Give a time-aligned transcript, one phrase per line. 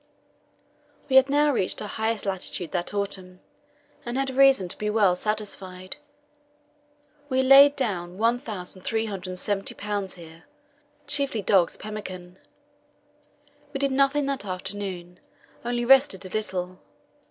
[1.09, 3.39] We had now reached our highest latitude that autumn,
[4.03, 5.97] and had reason to be well satisfied.
[7.29, 10.45] We laid down 1,370 pounds here,
[11.05, 12.39] chiefly dogs' pemmican.
[13.73, 15.19] We did nothing that afternoon,
[15.63, 16.79] only rested a little.